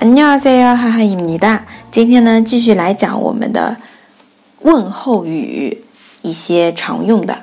[0.00, 1.66] 안녕하세요，哈哈입니 다。
[1.90, 3.76] 今天呢，继续来讲我们的
[4.62, 5.84] 问候语，
[6.22, 7.42] 一些常用的。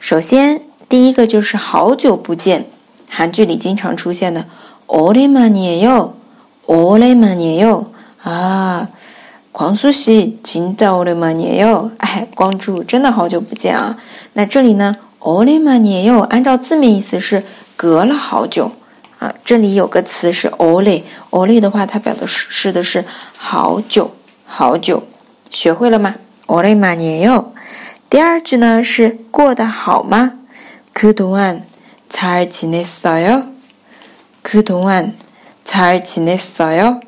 [0.00, 2.66] 首先，第一个就是好久不见，
[3.08, 4.46] 韩剧里经常出现的
[4.86, 6.14] 오랜만이에 요，
[6.66, 7.86] 오랜만이에 요。
[8.22, 8.88] 啊，
[9.52, 11.92] 광수씨진짜오랜만이에 요。
[11.98, 13.96] 哎，光洙真的好久不见啊。
[14.32, 14.96] 那这里呢？
[15.20, 17.44] 오랜만이에 요， 按照字面意思是
[17.78, 18.72] 隔了好久
[19.18, 19.34] 啊。
[19.44, 23.04] 这里有个词是오래，오래的话，它表示的是
[23.36, 25.02] 好久好久。
[25.50, 26.14] 学会了吗？
[26.46, 27.52] 오랜만이에 요。
[28.10, 30.32] 第二句呢是过得好吗？
[30.92, 33.44] 그동안잘지냈어 요？
[34.42, 37.00] 그동안잘지냈어 요？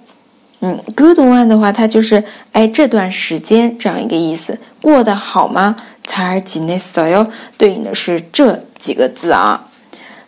[0.60, 4.59] 嗯，그동안的话，它就是哎这段时间这样一个意思。
[4.80, 5.77] 过得好吗？
[6.06, 7.30] 잘 지냈어요？
[7.59, 9.68] 对应的是这几个字啊，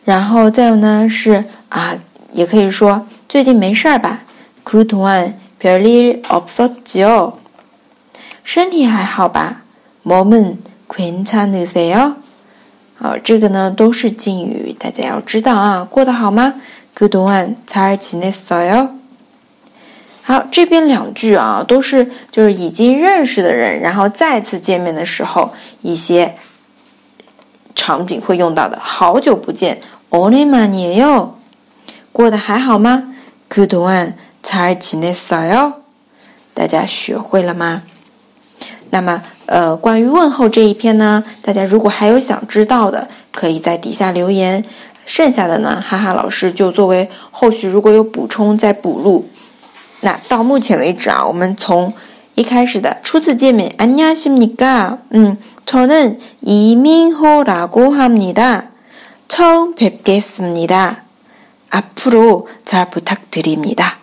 [0.04, 1.96] 然后再有呢是啊，
[2.32, 4.22] 也可以说最近没事儿吧？
[4.64, 7.34] 그동안별일없었지 요？
[8.42, 9.62] 身体还好吧？
[10.04, 12.14] 몸은괜찮으세 요？
[12.98, 15.86] 好，这个呢都是敬语，大家要知道啊。
[15.90, 16.54] 过得好吗？
[16.94, 18.90] 그동안잘지냈어 요？
[20.22, 25.52] 好，这边两句啊，都是就是已经认识的人，然后再次见面的时候
[25.82, 26.36] 一些
[27.74, 28.78] 场景会用到的。
[28.78, 29.80] 好久不见，
[30.12, 31.34] 오랜만이 요，
[32.12, 33.12] 过得还好吗？
[33.48, 35.72] 그동안잘지냈어 요？
[36.54, 37.82] 大家学会了吗？
[38.90, 44.64] 那么，呃，关于问候这一篇呢，大家如果还有想知道的，可以在底下留言。
[45.04, 49.28] 剩下的呢，哈哈老师就作为后续如果有补充再补录。
[50.00, 51.92] 那到目前为止啊，我们从
[52.34, 54.98] 一开始的初次见面，안녕하십니 까？
[55.10, 58.62] 嗯，저는이민호라고합니 다。
[59.32, 61.04] 처음뵙겠습니 다。
[61.70, 63.98] 앞으로잘부탁드립니 다。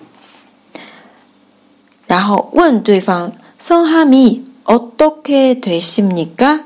[2.06, 6.66] 然后问对方，성함이어떻게되십니 까？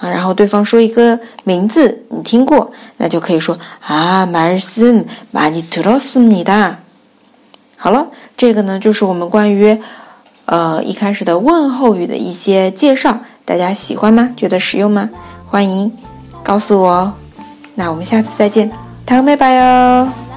[0.00, 6.76] 啊，然后对方说一个名字，你听过，那就可以说啊，말씀많이들었습니 다。
[7.76, 9.78] 好了，这个呢就是我们关于，
[10.46, 14.30] 呃一开始的问候语的一些介绍，大家喜欢吗？
[14.34, 15.10] 觉得实用吗？
[15.46, 15.94] 欢迎
[16.42, 17.12] 告诉我哦。
[17.75, 18.71] 那我们下次再见，
[19.25, 20.32] 拜拜哟。